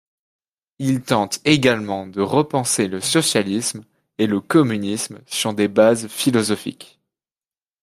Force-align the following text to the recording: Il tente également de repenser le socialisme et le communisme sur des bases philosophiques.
Il 0.79 1.03
tente 1.03 1.41
également 1.45 2.07
de 2.07 2.21
repenser 2.21 2.87
le 2.87 3.01
socialisme 3.01 3.85
et 4.17 4.25
le 4.25 4.39
communisme 4.41 5.21
sur 5.27 5.53
des 5.53 5.67
bases 5.67 6.07
philosophiques. 6.07 6.99